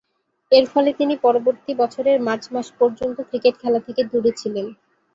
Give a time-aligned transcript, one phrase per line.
[0.51, 4.67] এরফলে তিনি পরবর্তী বছরের মার্চ মাস পর্যন্ত ক্রিকেট খেলা থেকে দূরে ছিলেন।